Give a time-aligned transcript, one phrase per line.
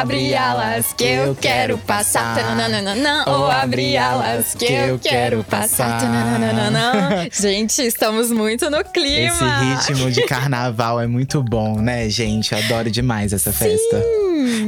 [0.00, 2.36] abre alas que eu quero passar.
[2.36, 6.00] Tananana, Ou abre alas que eu quero passar.
[6.00, 7.28] Tananana.
[7.32, 9.34] Gente, estamos muito no clima.
[9.74, 12.54] Esse ritmo de carnaval é muito bom, né, gente?
[12.54, 14.02] Adoro demais essa festa.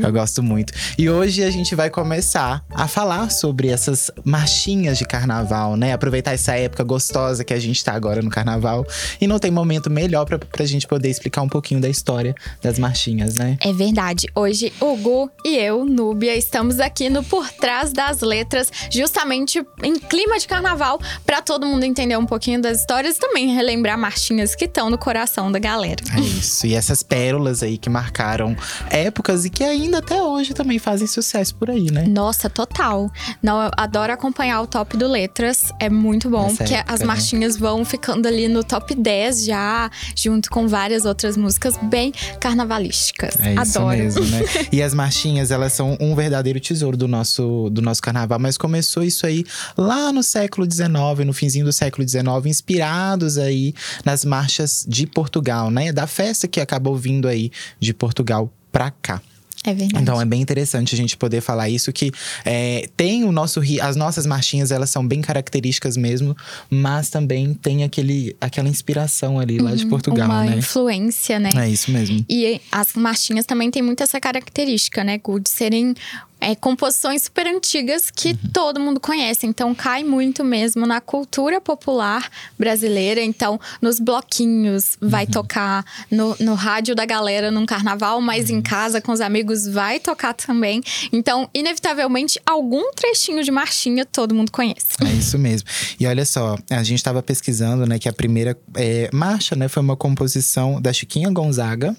[0.02, 0.72] Eu gosto muito.
[0.98, 5.92] E hoje a gente vai começar a falar sobre essas marchinhas de carnaval, né?
[5.92, 8.84] Aproveitar essa época gostosa que a gente tá agora no carnaval.
[9.20, 12.78] E não tem momento melhor pra, pra gente poder explicar um pouquinho da história das
[12.78, 13.56] marchinhas, né?
[13.60, 14.26] É verdade.
[14.34, 14.96] Hoje, o
[15.44, 21.00] E eu, Núbia, estamos aqui no Por Trás das Letras, justamente em clima de carnaval,
[21.26, 24.98] pra todo mundo entender um pouquinho das histórias e também relembrar marchinhas que estão no
[24.98, 26.02] coração da galera.
[26.16, 26.66] É isso.
[26.66, 28.56] E essas pérolas aí que marcaram
[28.90, 32.04] épocas e que ainda até hoje também fazem sucesso por aí, né?
[32.06, 33.10] Nossa, total.
[33.42, 35.72] Não, eu adoro acompanhar o top do Letras.
[35.80, 37.06] É muito bom, Nessa porque época, as né?
[37.06, 43.38] marchinhas vão ficando ali no top 10 já, junto com várias outras músicas bem carnavalísticas.
[43.40, 43.98] É isso adoro.
[43.98, 44.40] mesmo, né?
[44.72, 48.38] E as marchinhas, elas são um verdadeiro tesouro do nosso, do nosso carnaval.
[48.38, 49.44] Mas começou isso aí
[49.76, 55.68] lá no século XIX, no finzinho do século XIX, inspirados aí nas marchas de Portugal,
[55.68, 55.92] né?
[55.92, 57.50] Da festa que acabou vindo aí
[57.80, 59.20] de Portugal pra cá.
[59.64, 60.02] É verdade.
[60.02, 62.10] Então é bem interessante a gente poder falar isso que
[62.44, 66.34] é, tem o nosso as nossas marchinhas elas são bem características mesmo,
[66.70, 70.34] mas também tem aquele aquela inspiração ali lá de Portugal, Uhum.
[70.34, 70.58] Uma né?
[70.58, 71.50] influência, né?
[71.54, 72.24] É isso mesmo.
[72.28, 75.94] E as marchinhas também têm muito essa característica, né, Gu, de serem
[76.40, 78.38] é, composições super antigas que Uhum.
[78.52, 79.46] todo mundo conhece.
[79.46, 83.20] Então, cai muito mesmo na cultura popular brasileira.
[83.20, 85.30] Então, nos bloquinhos vai Uhum.
[85.30, 88.56] tocar, no, no rádio da galera num carnaval, mas Uhum.
[88.58, 90.80] em casa com os amigos vai tocar também.
[91.12, 94.86] Então, inevitavelmente, algum trechinho de marchinha todo mundo conhece.
[95.04, 95.68] É isso mesmo.
[95.98, 99.82] E olha só, a gente estava pesquisando, né, que a primeira é, marcha, né, foi
[99.82, 101.96] uma composição da Chiquinha Gonzaga,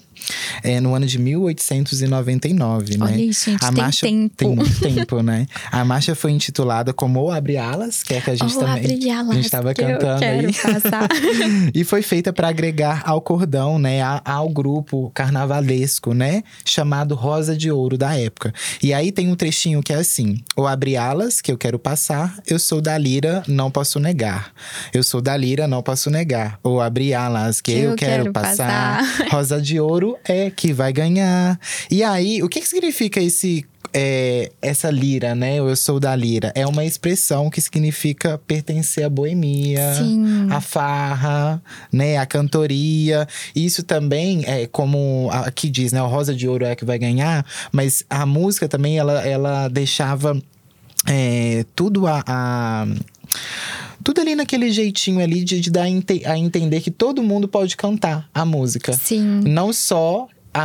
[0.62, 3.06] é, no ano de 1899, né?
[3.06, 4.31] Olha isso, gente, a marcha tempo.
[4.36, 5.46] Tem muito tempo, né?
[5.70, 8.72] A marcha foi intitulada como O Abre Alas, que é que a gente Oh, também
[8.84, 10.52] abre a alas gente estava que eu cantando quero aí.
[10.52, 11.08] passar.
[11.74, 17.56] e foi feita para agregar ao cordão, né, a- ao grupo carnavalesco, né, chamado Rosa
[17.56, 18.52] de Ouro da época.
[18.82, 22.38] E aí tem um trechinho que é assim: "O abre alas que eu quero passar,
[22.46, 24.52] eu sou da lira, não posso negar.
[24.92, 26.58] Eu sou da lira, não posso negar.
[26.62, 31.58] O abre alas que, eu, quero, passar, Rosa de Ouro é que vai ganhar".
[31.90, 35.56] E aí, o que que significa esse é, essa lira, né?
[35.56, 36.52] Eu sou da lira.
[36.54, 40.48] É uma expressão que significa pertencer à boemia, Sim.
[40.50, 42.16] a farra, né?
[42.18, 43.26] A cantoria.
[43.54, 46.02] Isso também é como aqui diz, né?
[46.02, 47.44] O Rosa de Ouro é que vai ganhar.
[47.70, 50.40] Mas a música também, ela, ela deixava
[51.06, 52.86] é, tudo a- a
[54.04, 57.76] tudo ali naquele jeitinho ali de, de dar a a entender que todo mundo pode
[57.76, 58.92] cantar a música.
[58.92, 59.40] Sim.
[59.46, 60.60] Não só a,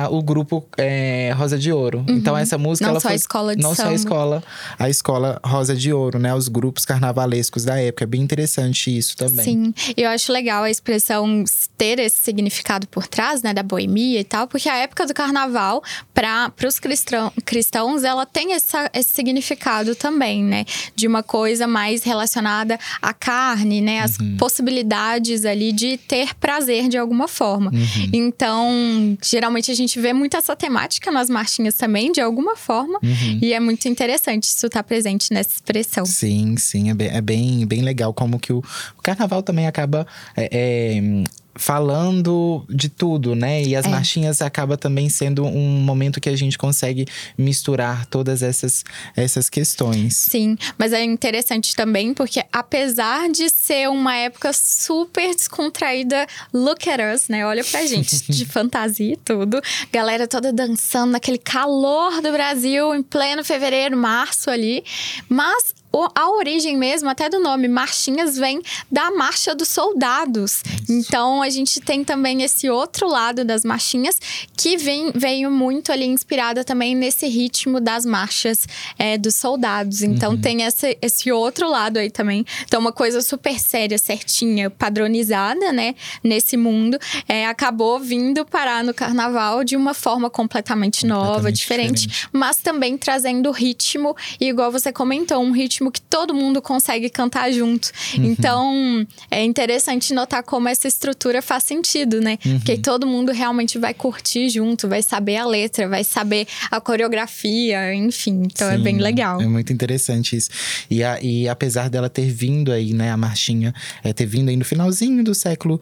[0.00, 2.04] a- a- o grupo é, Rosa de Ouro.
[2.08, 2.92] Então essa música Uhum.
[2.92, 3.94] Não ela só a foi escola de não só a samba.
[3.96, 4.44] escola,
[4.78, 6.34] a escola Rosa de Ouro, né?
[6.34, 8.04] Os grupos carnavalescos da época.
[8.04, 9.44] É bem interessante isso também.
[9.44, 11.44] Sim, eu acho legal a expressão
[11.78, 15.82] ter esse significado por trás, né, da boemia e tal, porque a época do carnaval,
[16.12, 20.64] para os cristão, cristãos, ela tem essa, esse significado também, né,
[20.94, 24.36] de uma coisa mais relacionada à carne, né, as Uhum.
[24.36, 27.70] possibilidades ali de ter prazer de alguma forma.
[27.72, 28.10] Uhum.
[28.12, 33.38] Então, geralmente a gente vê muito essa temática nas marchinhas também, de alguma forma, Uhum.
[33.42, 36.04] e é muito interessante isso estar presente nessa expressão.
[36.06, 38.58] Sim, sim, é bem, é bem, bem legal como que o,
[38.98, 41.24] o carnaval também acaba é, é,
[41.56, 43.62] falando de tudo, né?
[43.62, 43.88] E as É.
[43.88, 47.06] marchinhas acaba também sendo um momento que a gente consegue
[47.36, 48.84] misturar todas essas,
[49.16, 50.16] essas questões.
[50.16, 57.00] Sim, mas é interessante também porque apesar de ser uma época super descontraída, look at
[57.14, 57.46] us, né?
[57.46, 59.60] Olha pra gente, de fantasia e tudo.
[59.92, 64.84] Galera toda dançando naquele calor do Brasil em pleno fevereiro, março ali.
[65.28, 65.74] Mas
[66.14, 68.60] a origem mesmo, até do nome, Marchinhas, vem
[68.90, 70.62] da Marcha dos Soldados.
[70.90, 74.18] Então a gente tem também esse outro lado das marchinhas
[74.56, 78.66] que vem, veio muito ali inspirada também nesse ritmo das marchas
[78.98, 80.02] é, dos soldados.
[80.02, 82.44] Então tem esse, esse outro lado aí também.
[82.64, 85.94] Então, uma coisa super séria, certinha, padronizada, né?
[86.22, 86.98] Nesse mundo,
[87.28, 92.28] é, acabou vindo parar no carnaval de uma forma completamente nova, Completamente diferente, diferente.
[92.32, 97.10] mas também trazendo ritmo, e igual você comentou, um ritmo ritmo que todo mundo consegue
[97.10, 97.90] cantar junto.
[98.16, 98.24] Uhum.
[98.24, 102.38] Então, é interessante notar como essa estrutura faz sentido, né?
[102.44, 102.58] Uhum.
[102.58, 107.94] Porque todo mundo realmente vai curtir junto, vai saber a letra, vai saber a coreografia,
[107.94, 108.42] enfim.
[108.44, 109.40] Então Sim, é bem legal.
[109.40, 110.50] É muito interessante isso.
[110.90, 114.56] E, a, e apesar dela ter vindo aí, né, a marchinha, é, ter vindo aí
[114.56, 115.80] no finalzinho do século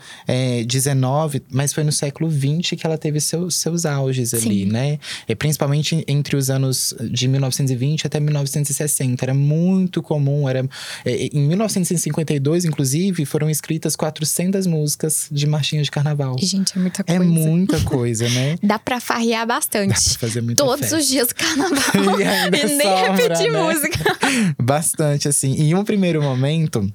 [0.70, 0.93] XIX,
[1.37, 4.37] é, mas foi no século XX que ela teve seu, seus auges Sim.
[4.37, 4.98] ali, né?
[5.28, 9.25] E principalmente entre os anos de 1920 até 1960.
[9.25, 10.69] Era muito comum, era
[11.05, 16.36] é, em 1952, inclusive, foram escritas 400 músicas de marchinhas de carnaval.
[16.38, 17.22] Gente, é muita é coisa.
[17.22, 18.56] É muita coisa, né?
[18.62, 19.88] Dá pra farrear bastante.
[19.88, 20.96] Dá pra fazer muita Todos festa.
[20.96, 22.20] os dias do carnaval.
[22.20, 23.62] e, e nem sobra, repetir né?
[23.62, 24.18] música.
[24.60, 25.54] Bastante, assim.
[25.54, 26.92] Em um primeiro momento,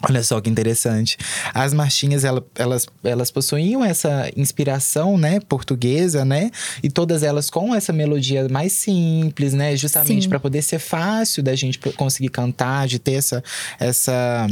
[0.00, 1.16] Olha só que interessante.
[1.52, 6.50] As marchinhas, elas, elas, elas possuíam essa inspiração, né, portuguesa, né?
[6.82, 9.76] E todas elas com essa melodia mais simples, né?
[9.76, 13.42] Justamente para poder ser fácil da gente conseguir cantar, de ter essa,
[13.80, 14.46] essa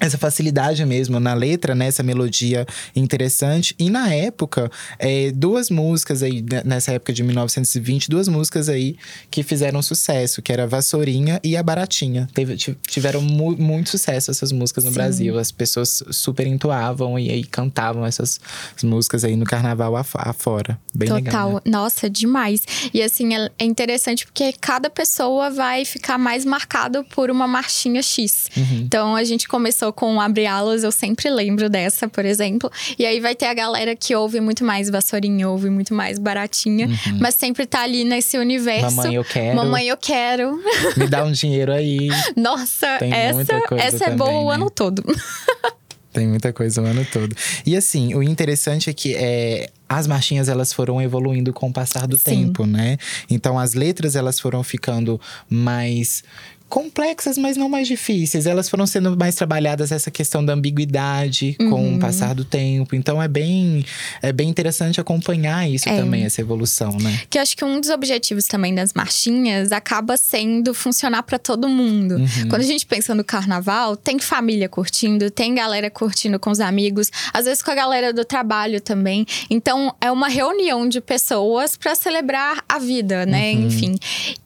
[0.00, 1.86] essa facilidade mesmo na letra, né?
[1.86, 2.66] Essa melodia
[2.96, 3.74] interessante.
[3.78, 8.96] E na época, é, duas músicas aí, né, nessa época de 1920, duas músicas aí
[9.30, 12.28] que fizeram sucesso, que era Vassourinha e A Baratinha.
[12.32, 14.94] Teve, tiveram mu muito sucesso essas músicas no Sim.
[14.94, 15.38] Brasil.
[15.38, 18.40] As pessoas super entoavam e, e cantavam essas
[18.82, 20.78] músicas aí no carnaval afora.
[20.94, 21.22] Bem Total.
[21.22, 21.52] legal.
[21.54, 21.60] Né?
[21.66, 22.62] Nossa, demais.
[22.94, 28.02] E assim, é, é interessante porque cada pessoa vai ficar mais marcado por uma marchinha
[28.02, 28.48] X.
[28.56, 28.80] Uhum.
[28.84, 32.70] Então a gente começou com Abre Alas, eu sempre lembro dessa, por exemplo.
[32.98, 36.86] E aí vai ter a galera que ouve muito mais Vassourinha, ouve muito mais Baratinha,
[36.86, 37.18] uhum.
[37.20, 38.96] mas sempre tá ali nesse universo.
[38.96, 39.56] Mamãe, eu quero.
[39.56, 40.62] Mamãe, eu quero.
[40.96, 42.08] Me dá um dinheiro aí.
[42.36, 44.38] Nossa, Tem essa, essa é boa né?
[44.38, 45.02] o ano todo.
[46.12, 47.34] Tem muita coisa o ano todo.
[47.64, 52.06] E assim, o interessante é que é, as marchinhas elas foram evoluindo com o passar
[52.06, 52.24] do Sim.
[52.24, 52.96] tempo, né?
[53.28, 56.22] Então as letras elas foram ficando mais
[56.70, 58.46] complexas, mas não mais difíceis.
[58.46, 61.70] Elas foram sendo mais trabalhadas essa questão da ambiguidade uhum.
[61.70, 62.94] com o passar do tempo.
[62.94, 63.84] Então é bem
[64.22, 65.96] é bem interessante acompanhar isso é.
[65.96, 67.20] também, essa evolução, né?
[67.28, 71.68] Que eu acho que um dos objetivos também das marchinhas acaba sendo funcionar para todo
[71.68, 72.14] mundo.
[72.14, 72.48] Uhum.
[72.48, 77.10] Quando a gente pensa no carnaval, tem família curtindo, tem galera curtindo com os amigos,
[77.32, 79.26] às vezes com a galera do trabalho também.
[79.50, 83.52] Então é uma reunião de pessoas para celebrar a vida, né?
[83.52, 83.66] Uhum.
[83.66, 83.96] Enfim.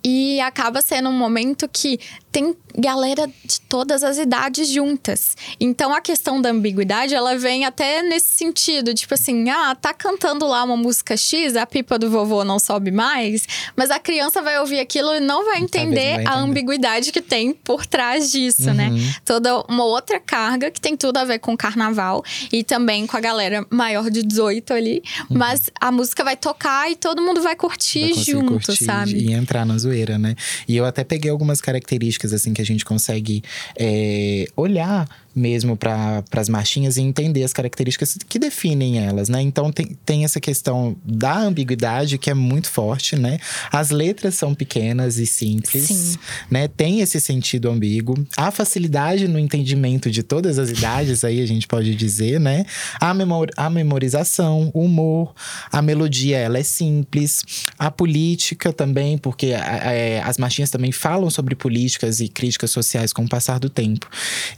[0.05, 1.99] E acaba sendo um momento que
[2.35, 5.37] tem galera de todas as idades juntas.
[5.61, 10.45] Então a questão da ambiguidade, ela vem até nesse sentido, tipo assim, ah, tá cantando
[10.45, 13.47] lá uma música X, a pipa do vovô não sobe mais,
[13.77, 17.53] mas a criança vai ouvir aquilo e não vai entender, vai a ambiguidade que tem
[17.53, 18.89] por trás disso, né?
[18.89, 18.97] uhum.
[18.97, 19.15] né?
[19.25, 23.21] Toda uma outra carga que tem tudo a ver com carnaval e também com a
[23.21, 25.39] galera maior de 18 ali, uhum.
[25.39, 29.19] mas a música vai tocar e todo mundo vai curtir vai junto, curtir sabe?
[29.19, 30.35] E entrar na zoeira, né?
[30.67, 33.43] E eu até peguei algumas características assim que a gente consegue
[33.77, 39.41] é, olhar mesmo para as marchinhas e entender as características que definem elas, né?
[39.43, 43.39] Então tem, tem essa questão da ambiguidade que é muito forte, né?
[43.71, 46.17] As letras são pequenas e simples, Sim.
[46.51, 46.69] né?
[46.69, 48.27] Tem esse sentido ambíguo.
[48.37, 52.65] A facilidade no entendimento de todas as idades, aí a gente pode dizer, né?
[53.01, 55.35] A, memor a memorização, o humor,
[55.71, 57.43] a melodia, ela é simples.
[57.79, 63.25] A política também, porque é, as marchinhas também falam sobre políticas e críticas sociais com
[63.25, 64.09] o passar do tempo.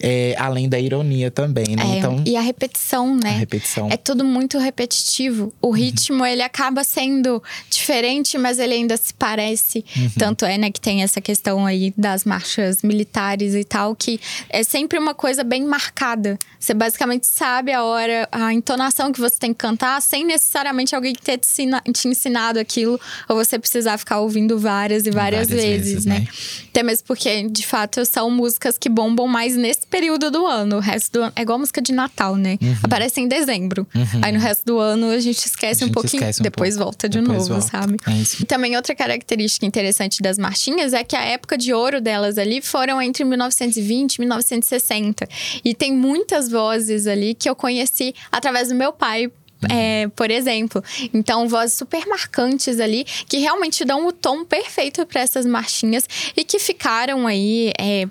[0.00, 0.34] É,
[0.66, 1.82] além da ironia também, né?
[1.82, 3.30] É, então, e a repetição, né?
[3.30, 3.88] A repetição.
[3.90, 5.52] É tudo muito repetitivo.
[5.62, 5.72] O uhum.
[5.72, 9.84] ritmo, ele acaba sendo diferente, mas ele ainda se parece.
[9.96, 10.10] Uhum.
[10.18, 14.62] Tanto é, né, que tem essa questão aí das marchas militares e tal, que é
[14.62, 16.38] sempre uma coisa bem marcada.
[16.58, 21.14] Você basicamente sabe a hora, a entonação que você tem que cantar, sem necessariamente alguém
[21.14, 25.92] ter te, te ensinado aquilo, ou você precisar ficar ouvindo várias e várias, várias vezes,
[25.92, 26.20] vezes, né?
[26.20, 26.28] né?
[26.70, 30.76] Até mesmo porque, de fato, são músicas que bombam mais nesse período do ano ano.
[30.76, 31.32] O resto do ano.
[31.36, 32.58] É igual música de Natal, né?
[32.60, 32.76] Uhum.
[32.82, 33.86] Aparece em dezembro.
[33.94, 34.20] Uhum.
[34.22, 36.22] Aí no resto do ano a gente esquece a gente um pouquinho.
[36.22, 36.84] Esquece um depois pouco.
[36.84, 37.78] volta de depois novo, volta.
[37.78, 37.96] sabe?
[38.06, 38.42] É isso.
[38.42, 42.60] E também outra característica interessante das marchinhas é que a época de ouro delas ali
[42.60, 45.28] foram entre 1920 e 1960.
[45.64, 49.30] E tem muitas vozes ali que eu conheci através do meu pai,
[49.70, 50.82] é, por exemplo.
[51.12, 56.44] Então, vozes super marcantes ali, que realmente dão o tom perfeito para essas marchinhas e
[56.44, 58.06] que ficaram aí é,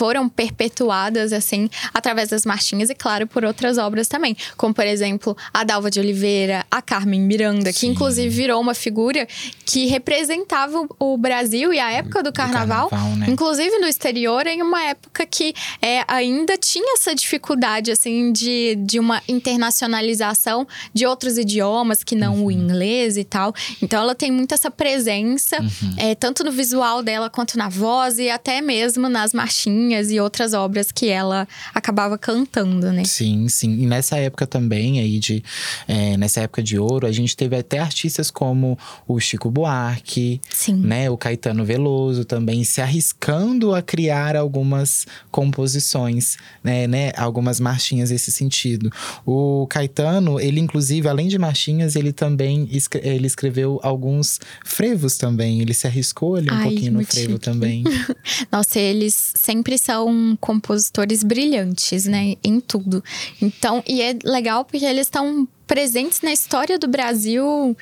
[0.00, 4.34] foram perpetuadas, assim, através das marchinhas e, claro, por outras obras também.
[4.56, 9.28] Como, por exemplo, a Dalva de Oliveira, a Carmen Miranda, que inclusive virou uma figura
[9.66, 13.26] que representava o Brasil e a época do carnaval, do carnaval né?
[13.28, 15.52] inclusive no exterior, em uma época que
[15.82, 22.36] é, ainda tinha essa dificuldade, assim, de, de uma internacionalização de outros idiomas que não
[22.36, 22.46] uhum.
[22.46, 23.52] o inglês e tal.
[23.82, 25.94] Então, ela tem muito essa presença, uhum.
[25.98, 30.54] é, tanto no visual dela quanto na voz e até mesmo nas marchinhas e outras
[30.54, 33.04] obras que ela acabava cantando, né?
[33.04, 33.72] Sim, sim.
[33.82, 35.42] E nessa época também aí de
[35.86, 40.76] é, nessa época de ouro, a gente teve até artistas como o Chico Buarque, sim.
[40.76, 48.10] né, o Caetano Veloso também se arriscando a criar algumas composições, né, né, algumas marchinhas
[48.10, 48.90] nesse sentido.
[49.26, 52.68] O Caetano, ele inclusive além de marchinhas, ele também
[53.02, 55.60] ele escreveu alguns frevos também.
[55.60, 57.40] Ele se arriscou ali um Ai, pouquinho no frevo chique.
[57.40, 57.84] também.
[58.50, 62.36] Nossa, eles sempre são compositores brilhantes, né?
[62.44, 63.02] Em tudo.
[63.40, 67.76] Então, e é legal porque eles estão presentes na história do Brasil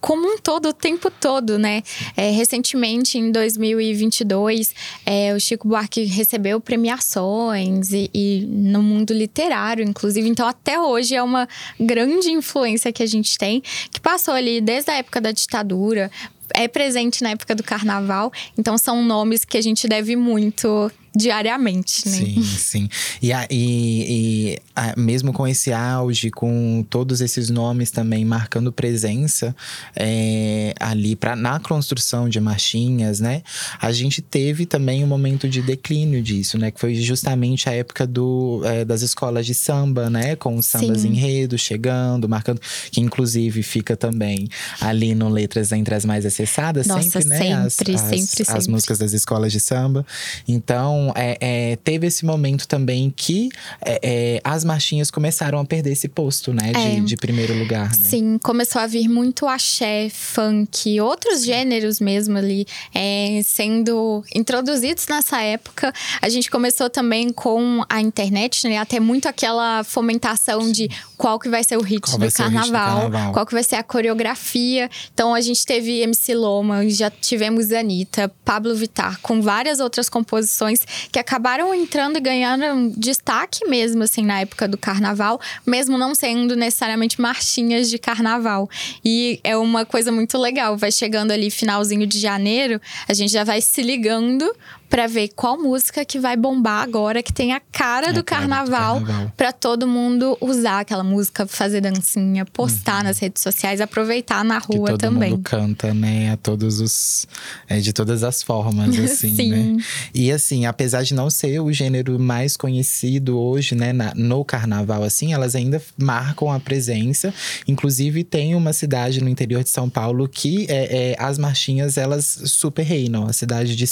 [0.00, 1.82] como um todo, o tempo todo, né?
[2.16, 9.84] É, recentemente, em 2022, é, o Chico Buarque recebeu premiações e, e, no mundo literário,
[9.84, 10.28] inclusive.
[10.28, 14.90] Então, até hoje é uma grande influência que a gente tem, que passou ali desde
[14.90, 16.10] a época da ditadura,
[16.54, 18.32] é presente na época do carnaval.
[18.56, 22.16] Então, são nomes que a gente deve muito diariamente, né?
[22.16, 22.88] Sim, sim.
[23.20, 28.72] E, a, e, e a, mesmo com esse auge, com todos esses nomes também marcando
[28.72, 29.54] presença
[29.96, 33.42] é, ali pra, na construção de marchinhas, né?
[33.80, 36.70] A gente teve também um momento de declínio disso, né?
[36.70, 40.36] Que foi justamente a época do, é, das escolas de samba, né?
[40.36, 41.08] Com os sambas sim.
[41.08, 42.60] enredo chegando, marcando.
[42.90, 44.48] Que inclusive fica também
[44.80, 47.38] ali no Letras entre as mais acessadas, Nossa, sempre, né?
[47.38, 48.56] Sempre, as, sempre, as, sempre.
[48.58, 50.06] As músicas das escolas de samba.
[50.46, 53.48] Então, então, é, é, teve esse momento também que
[53.80, 56.72] é, é, as marchinhas começaram a perder esse posto, né?
[56.72, 57.00] De, é.
[57.00, 58.04] de primeiro lugar, né?
[58.04, 65.40] Sim, começou a vir muito axé, funk, outros gêneros mesmo ali é, sendo introduzidos nessa
[65.42, 65.92] época.
[66.20, 68.78] A gente começou também com a internet, né?
[68.78, 72.72] Até muito aquela fomentação de qual que vai ser o hit, do carnaval, hit do
[72.72, 74.90] carnaval, qual que vai ser a coreografia.
[75.12, 80.80] Então, a gente teve MC Loma, já tivemos Anitta, Pablo Vittar, com várias outras composições
[81.10, 86.56] que acabaram entrando e ganhando destaque mesmo, assim, na época do carnaval, mesmo não sendo
[86.56, 88.68] necessariamente marchinhas de carnaval.
[89.04, 93.44] E é uma coisa muito legal, vai chegando ali finalzinho de janeiro, a gente já
[93.44, 94.50] vai se ligando
[94.88, 99.00] para ver qual música que vai bombar agora, que tem a cara, é do, carnaval,
[99.00, 99.32] carnaval.
[99.36, 103.04] para todo mundo usar aquela música, fazer dancinha, postar uhum.
[103.04, 105.32] nas redes sociais, aproveitar na rua que todo também.
[105.32, 106.32] Mundo canta, né?
[106.32, 107.26] A todos os.
[107.68, 109.50] É, de todas as formas, assim, Sim.
[109.50, 109.84] né?
[110.14, 115.02] E assim, apesar de não ser o gênero mais conhecido hoje, né, na, no carnaval,
[115.02, 117.32] assim, elas ainda marcam a presença.
[117.66, 122.40] Inclusive, tem uma cidade no interior de São Paulo que é, é as marchinhas, elas
[122.46, 123.26] super reinam.
[123.26, 123.86] A cidade de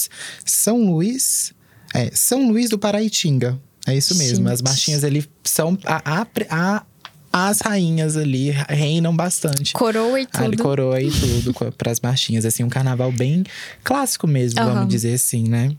[0.44, 1.52] São Luís.
[1.94, 3.58] É, São Luís do Paraitinga.
[3.86, 4.48] É isso mesmo.
[4.48, 6.82] As marchinhas ali são a, a, a
[7.32, 9.74] as rainhas ali reinam bastante.
[9.74, 10.44] Coroa e tudo.
[10.44, 12.46] Ali, coroa e tudo para as marchinhas.
[12.46, 13.44] Assim, um carnaval bem
[13.84, 14.72] clássico mesmo, uhum.
[14.72, 15.76] vamos dizer assim, né?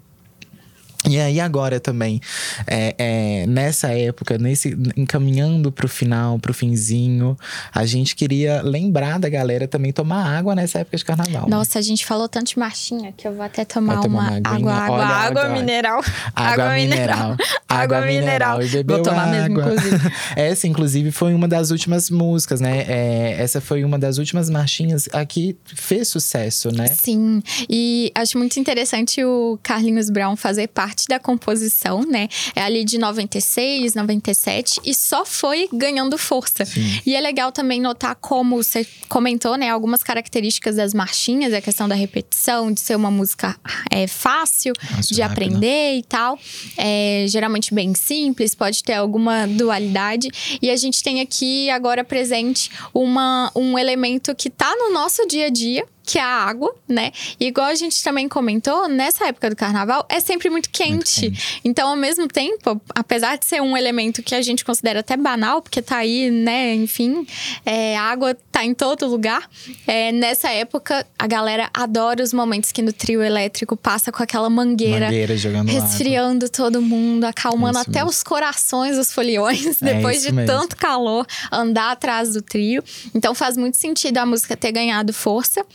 [1.08, 2.20] E aí agora também,
[2.66, 7.38] é, é, nessa época, nesse encaminhando pro final, pro finzinho,
[7.74, 11.48] a gente queria lembrar da galera também tomar água nessa época de carnaval.
[11.50, 14.74] Nossa, a gente falou tanto de marchinha que eu vou até tomar, tomar uma, uma
[14.74, 16.02] água, água, Olha, água, água, mineral.
[16.36, 17.38] Água, mineral.
[17.68, 18.62] Água mineral.
[18.62, 19.42] E bebeu vou tomar água.
[19.42, 20.12] mesmo, inclusive.
[20.36, 22.86] Essa, inclusive, foi uma das últimas músicas, né?
[22.88, 26.88] É, essa foi uma das últimas marchinhas aqui fez sucesso, né?
[26.88, 27.42] Sim.
[27.70, 32.28] E acho muito interessante o Carlinhos Brown fazer parte parte da composição, né?
[32.56, 36.66] É ali de 96, 97 e só foi ganhando força.
[36.66, 37.02] Sim.
[37.06, 39.70] E é legal também notar como você comentou, né?
[39.70, 43.56] Algumas características das marchinhas, a questão da repetição, de ser uma música
[43.92, 45.44] é, fácil, fácil de rápido.
[45.44, 46.40] aprender e tal.
[46.76, 50.30] É, geralmente bem simples, pode ter alguma dualidade.
[50.62, 55.46] E a gente tem aqui agora presente uma, um elemento que tá no nosso dia
[55.46, 57.12] a dia, que é a água, né?
[57.38, 60.94] E igual a gente também comentou, nessa época do carnaval é sempre muito quente.
[60.94, 61.62] muito quente.
[61.66, 65.62] Então, ao mesmo tempo, apesar de ser um elemento que a gente considera até banal,
[65.62, 66.74] porque tá aí, né?
[66.74, 67.28] Enfim,
[67.66, 69.50] é, a água tá em todo lugar.
[69.86, 74.50] É, nessa época, a galera adora os momentos que no trio elétrico passa com aquela
[74.50, 76.50] mangueira, mangueira jogando resfriando água.
[76.50, 78.10] todo mundo, acalmando é até mesmo.
[78.12, 80.50] os corações dos foliões, é depois de mesmo.
[80.50, 82.82] tanto calor, andar atrás do trio.
[83.14, 85.66] Então faz muito sentido a música ter ganhado força.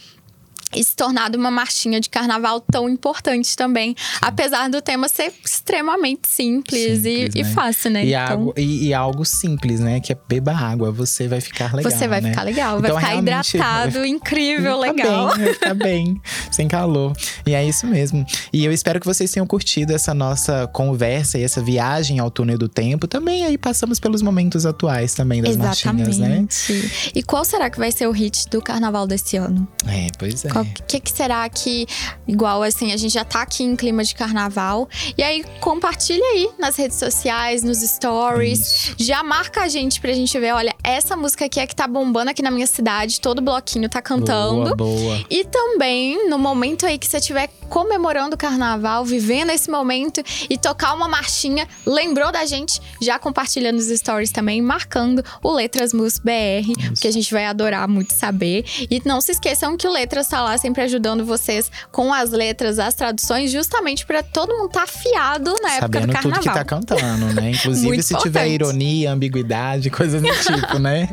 [0.74, 3.94] E se tornado uma marchinha de carnaval tão importante também.
[4.20, 7.30] Apesar do tema ser extremamente simples, simples e, né?
[7.34, 8.04] e, fácil, né?
[8.04, 10.00] E, então, algo, e, e, algo simples, né?
[10.00, 11.90] Que é beba água, você vai ficar legal.
[11.90, 12.30] Você vai né?
[12.30, 15.34] ficar legal, então, vai ficar hidratado, vai, incrível, vai legal.
[15.34, 17.12] Bem, vai ficar bem, sem calor.
[17.46, 18.24] E é isso mesmo.
[18.52, 22.58] E eu espero que vocês tenham curtido essa nossa conversa e essa viagem ao túnel
[22.58, 23.06] do tempo.
[23.06, 26.18] Também aí passamos pelos momentos atuais também das Exatamente.
[26.18, 27.12] marchinhas, né?
[27.14, 29.66] E qual será que vai ser o hit do carnaval desse ano?
[29.86, 30.48] É, pois é.
[30.48, 31.86] Qual o que, que será que,
[32.26, 34.88] igual assim, a gente já tá aqui em clima de carnaval.
[35.16, 38.60] E aí, compartilha aí nas redes sociais, nos stories.
[38.60, 38.94] Isso.
[38.98, 42.30] Já marca a gente pra gente ver, olha, essa música aqui é que tá bombando
[42.30, 44.74] aqui na minha cidade, todo bloquinho tá cantando.
[44.76, 45.24] Boa, boa.
[45.28, 50.58] E também, no momento aí que você estiver comemorando o carnaval, vivendo esse momento e
[50.58, 56.18] tocar uma marchinha, lembrou da gente, já compartilha nos stories também, marcando o Letras Mus
[56.18, 57.00] BR, Isso.
[57.00, 58.66] que a gente vai adorar muito saber.
[58.90, 62.78] E não se esqueçam que o Letras tá lá sempre ajudando vocês com as letras,
[62.78, 66.22] as traduções, justamente para todo mundo tá afiado na Sabendo época do carnaval.
[66.22, 67.52] tudo que tá cantando, né?
[67.56, 71.08] Inclusive se tiver ironia, ambiguidade, coisas do tipo, né?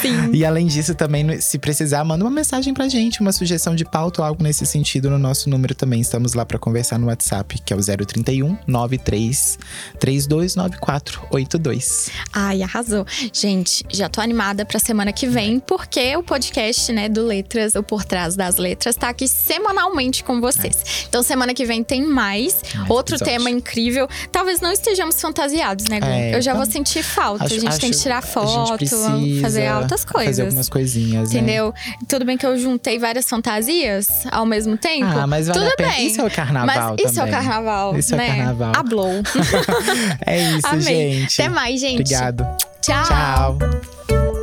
[0.00, 0.30] Sim.
[0.32, 4.22] E além disso, também, se precisar, manda uma mensagem pra gente, uma sugestão de pauta
[4.22, 6.03] ou algo nesse sentido no nosso número também.
[6.04, 9.58] Estamos lá para conversar no WhatsApp, que é o 031 93
[9.98, 12.10] 3294 82.
[12.30, 13.06] Ai, arrasou.
[13.32, 17.82] Gente, já tô animada pra semana que vem, porque o podcast, né, do Letras, o
[17.82, 20.76] Por Trás das Letras, tá aqui semanalmente com vocês.
[20.76, 21.06] É.
[21.08, 22.60] Então, semana que vem tem mais.
[22.74, 23.32] mais outro episódio.
[23.32, 24.06] tema incrível.
[24.30, 26.06] Talvez não estejamos fantasiados, né, Gu?
[26.06, 27.44] É, Eu já então, vou sentir falta.
[27.44, 28.86] Acho, a gente acho, tem que tirar foto,
[29.40, 30.36] fazer altas coisas.
[30.36, 31.38] Fazer algumas coisinhas, né?
[31.38, 31.68] Entendeu?
[31.68, 31.96] Né?
[32.06, 35.06] Tudo bem que eu juntei várias fantasias ao mesmo tempo.
[35.06, 36.06] Ah, mas vale Tudo bem.
[36.06, 37.06] Isso é o carnaval mas também.
[37.06, 38.28] Isso é o carnaval, Isso né?
[38.28, 38.72] é o carnaval.
[38.76, 39.10] Hablou.
[40.26, 40.82] é isso, Amei.
[41.20, 41.42] gente.
[41.42, 42.00] Até mais, gente.
[42.00, 42.46] Obrigado.
[42.80, 43.04] Tchau.
[43.04, 44.33] Tchau.